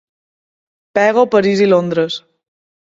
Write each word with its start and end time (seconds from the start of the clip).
Pego, 0.97 1.29
París 1.37 1.63
i 1.67 1.71
Londres. 1.71 2.21